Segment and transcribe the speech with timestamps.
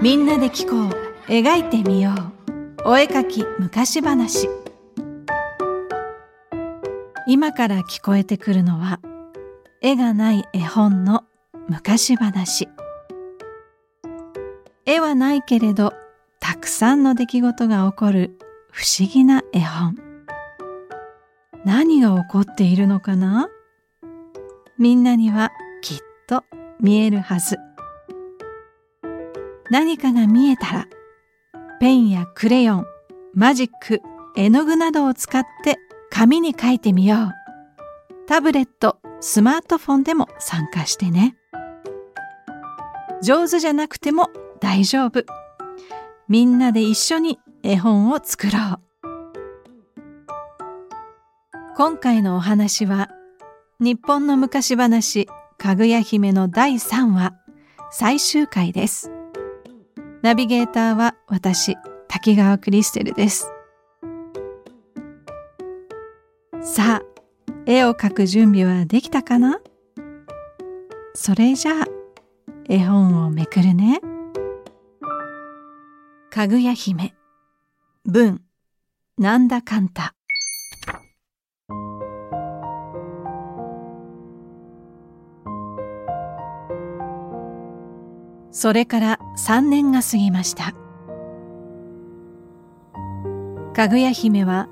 [0.00, 1.12] みんなで聞こう。
[1.28, 2.10] 描いてみよ
[2.84, 2.88] う。
[2.88, 4.48] お絵かき昔話。
[7.26, 9.00] 今から聞こえてくるのは
[9.80, 11.24] 絵がない絵本の
[11.68, 12.68] 昔話。
[14.84, 15.94] 絵はないけれど
[16.40, 18.36] たくさんの出来事が起こる
[18.72, 20.11] 不思議な絵本。
[21.64, 23.48] 何が起こっているのかな？
[24.78, 26.44] みんなにはきっと
[26.80, 27.58] 見えるはず。
[29.70, 30.88] 何かが見えたら
[31.80, 32.86] ペンやクレヨン
[33.32, 34.00] マジック
[34.36, 35.78] 絵の具などを使って
[36.10, 37.30] 紙に書いてみよう。
[38.26, 41.36] タブレットスマートフォンでも参加してね。
[43.22, 45.24] 上手じゃなくても大丈夫。
[46.28, 48.80] みんなで一緒に絵本を作ろう。
[51.74, 53.08] 今回のお話は
[53.80, 57.32] 日本の昔話かぐや姫の第3話
[57.90, 59.10] 最終回です
[60.20, 61.76] ナビゲーターは私、
[62.08, 63.50] 滝川クリステルです。
[66.62, 67.02] さあ、
[67.66, 69.58] 絵を描く準備はできたかな？
[71.14, 71.86] それじゃあ、
[72.68, 74.00] 絵本をめくるね。
[76.30, 77.14] かぐや姫、
[78.04, 78.42] 文、
[79.18, 80.14] なんだかんた。
[88.62, 90.72] それから3年が過ぎました。
[93.74, 94.68] かぐや姫は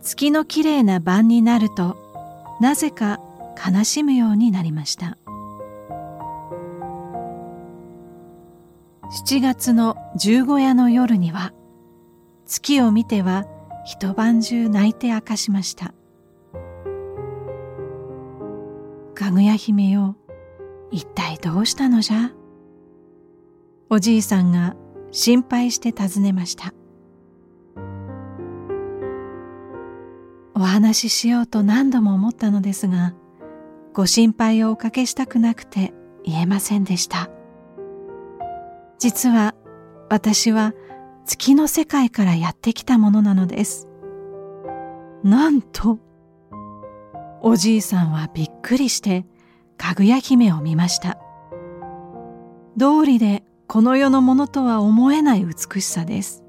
[0.00, 1.98] 月のきれいな晩になると
[2.58, 3.20] なぜか
[3.54, 5.18] 悲しむようになりました。
[9.26, 11.52] 7月の十五夜の夜には
[12.46, 13.44] 月を見ては
[13.84, 15.92] 一晩中泣いて明かしました。
[19.14, 20.16] かぐや姫よ
[20.90, 22.32] 一体どうしたのじゃ？
[23.94, 24.74] おじいさんが
[25.12, 26.74] 心配して尋ねました。
[30.56, 33.14] お話ししようと何度も思ったのですが
[33.92, 35.94] ご心配をおかけしたくなくて
[36.24, 37.30] 言えませんでした。
[38.98, 39.54] 実は
[40.10, 40.74] 私は
[41.24, 43.86] 月の世界からやってきたものなのです。
[45.22, 46.00] なんと
[47.42, 49.24] おじいさんはびっくりして
[49.78, 51.16] かぐや姫を見ました。
[52.76, 53.44] 道理で
[53.74, 56.44] この世のものとは思えない美しさです。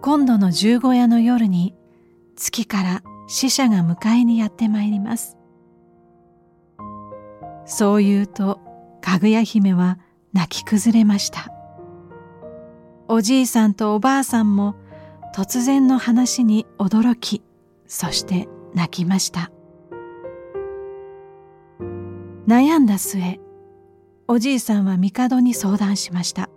[0.00, 1.74] 今度の十五夜の夜に
[2.36, 5.36] 月から死者が迎えにやってまいります。
[7.64, 8.60] そう言うと
[9.00, 9.98] かぐや姫は
[10.32, 11.50] 泣き崩れました。
[13.08, 14.76] おじいさんとおばあさんも
[15.34, 17.42] 突然の話に驚き
[17.88, 19.50] そして泣きました。
[22.46, 23.40] 悩んだ末
[24.28, 26.50] おじいさんは帝に相談しました。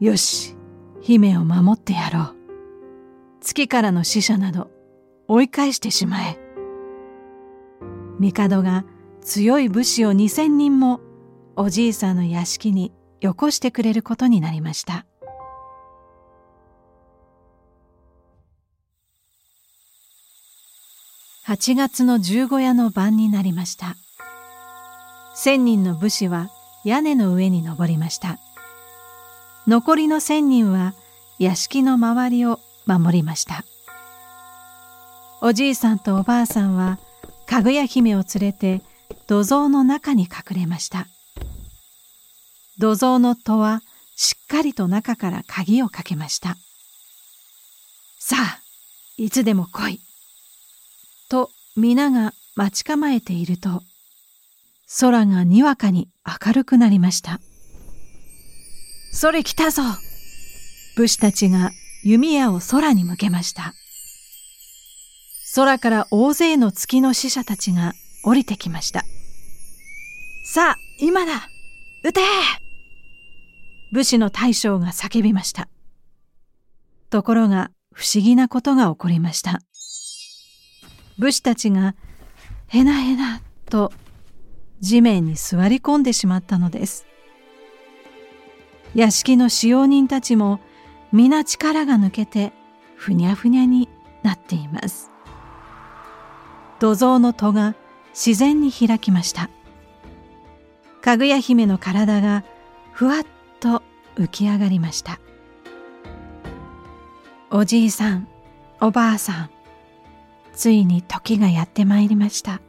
[0.00, 0.56] よし、
[1.02, 2.36] 姫を守ってやろう。
[3.40, 4.70] 月からの死者など
[5.26, 6.38] 追い返してしまえ。
[8.18, 8.84] 帝が
[9.20, 11.00] 強い武士を二千人も
[11.56, 15.04] おじいさんの屋敷によこしてくれることになりました。
[21.46, 23.96] 8月の十五夜の晩になりました。
[25.40, 26.50] 千人の武士は
[26.82, 28.40] 屋根の上に登りました。
[29.68, 30.94] 残りの千人は
[31.38, 33.62] 屋敷の周りを守りました。
[35.40, 36.98] おじいさんとおばあさんは
[37.46, 38.82] かぐや姫を連れて
[39.28, 41.06] 土蔵の中に隠れました。
[42.80, 43.82] 土蔵の戸は
[44.16, 46.56] しっかりと中から鍵をかけました。
[48.18, 48.60] さあ
[49.16, 50.00] いつでも来い。
[51.28, 53.84] と皆が待ち構えていると
[55.00, 57.40] 空がにわかに明るくなりました。
[59.12, 59.82] それ来たぞ
[60.96, 61.70] 武士たちが
[62.02, 63.74] 弓矢を空に向けました。
[65.54, 67.92] 空から大勢の月の使者たちが
[68.24, 69.02] 降りてきました。
[70.44, 71.48] さあ、今だ
[72.04, 72.20] 撃て
[73.92, 75.68] 武士の大将が叫びました。
[77.10, 79.60] ところが、不思議なことが起こりました
[81.18, 81.96] 武士たちが
[82.68, 83.92] へなへなと
[84.80, 87.06] 地面に座り込んでしまったのです。
[88.94, 90.60] 屋敷の使用人たちも
[91.12, 92.52] 皆力が抜けて
[92.96, 93.88] ふにゃふにゃに
[94.22, 95.10] なっています。
[96.80, 97.74] 土蔵の戸が
[98.10, 99.50] 自然に開きました。
[101.00, 102.44] かぐや姫の体が
[102.92, 103.22] ふわっ
[103.60, 103.82] と
[104.16, 105.20] 浮き上がりました。
[107.50, 108.28] おじいさん
[108.80, 109.50] おばあさん
[110.52, 112.60] ついに時がやってまいりました。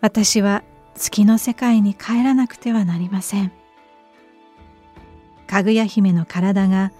[0.00, 0.62] 私は
[0.94, 3.52] 月の世界に帰らなくてはなりません。
[5.46, 6.92] かぐや姫の体が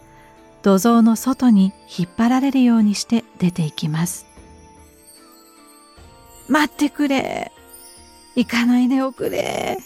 [0.62, 4.26] 土蔵の外に引っ張られるようにして出ていきます。
[6.49, 7.52] 待ってくれ。
[8.37, 9.79] 行かないでおくれ。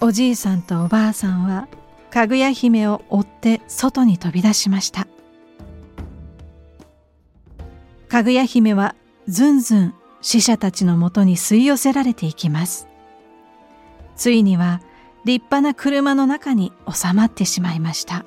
[0.00, 1.68] おじいさんとおばあさんは
[2.10, 5.06] かぐや姫を追って外に飛び出しました。
[8.08, 8.94] かぐや姫は
[9.26, 12.88] ずんずん死者たちのもとに吸い寄せられていきます。
[14.16, 14.80] ついには
[15.24, 18.24] 立派な車の中に収まってしまいました。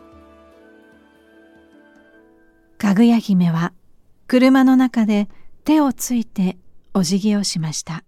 [2.77, 3.73] かぐや姫は
[4.27, 5.29] 車の中で
[5.63, 6.57] 手をついて
[6.93, 8.03] お辞儀をしました。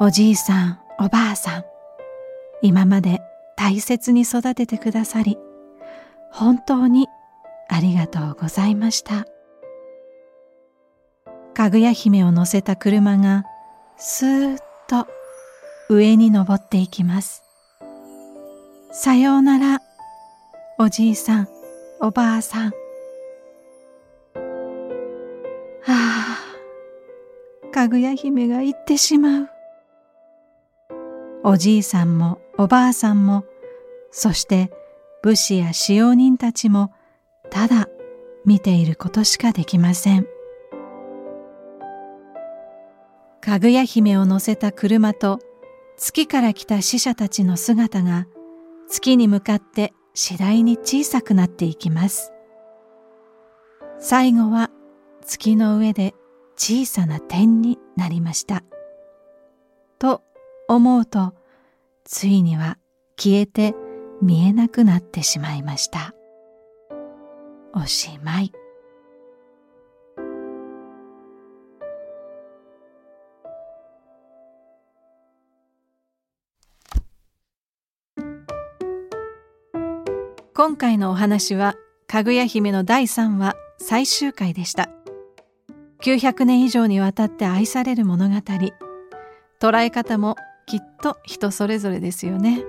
[0.00, 1.64] おじいさんおばあさん
[2.62, 3.20] 今まで
[3.54, 5.36] 大切に育ててくださり
[6.32, 7.06] 本当に
[7.68, 9.26] ありがとうございました。
[11.60, 13.44] かぐや姫を乗せた車が
[13.98, 14.58] スーッ
[14.88, 15.06] と
[15.90, 17.42] 上に登っていきます。
[18.92, 19.82] さようなら
[20.78, 21.48] おじいさん
[22.00, 22.70] おばあさん。
[25.82, 26.38] はあ
[27.74, 29.48] かぐや姫が行ってしまう。
[31.44, 33.44] おじいさんもおばあさんも
[34.10, 34.70] そして
[35.22, 36.90] 武士や使用人たちも
[37.50, 37.86] ただ
[38.46, 40.26] 見ていることしかできません。
[43.50, 45.40] かぐや姫を乗せた車と
[45.96, 48.28] 月から来た死者たちの姿が
[48.88, 52.32] 月に向かって次第に小さくなっていきます。
[53.98, 54.70] 最後は
[55.26, 56.14] 月の上で
[56.54, 58.62] 小さな点になりました。
[59.98, 60.22] と
[60.68, 61.34] 思うと
[62.04, 62.78] ついには
[63.18, 63.74] 消えて
[64.22, 66.14] 見えなくなってしまいました。
[67.74, 68.52] おしまい。
[80.52, 81.76] 今回のお話は
[82.08, 84.90] かぐや姫の第3話最終回でした。
[86.02, 88.36] 900年以上にわたって愛される物語。
[89.60, 90.34] 捉え方も
[90.66, 92.64] きっと人それぞれですよね。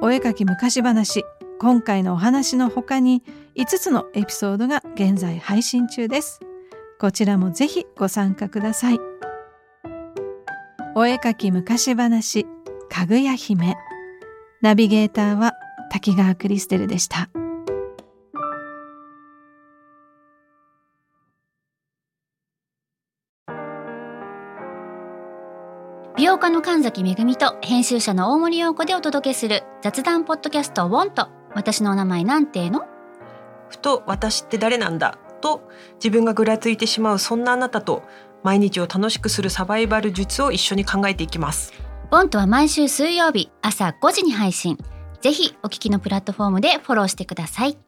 [0.00, 1.24] お絵かき昔話
[1.58, 3.22] 今回のお話の他に
[3.54, 6.40] 5つのエピソードが現在配信中です。
[6.98, 8.98] こちらもぜひご参加ください。
[10.94, 12.46] お絵かき昔話
[12.88, 13.76] かぐや姫。
[14.62, 15.54] ナビゲーターは
[15.90, 17.30] 滝川クリステルでした。
[26.18, 32.82] 美容家の神崎めぐみと編集者の大森洋子でお届けする雑談ポッドキャストウォンと私のお名前なんての？
[33.70, 35.16] ふと私って誰なんだ？
[35.40, 38.02] と自分がぐらついてしまうそんなあなたと
[38.42, 41.72] 毎日を楽しくするサバイバル術を一緒に考えていきます
[42.10, 44.76] ボントは毎週水曜日朝5時に配信。
[45.20, 47.78] ぜひお聞きのプラットフォームでフォローしてください。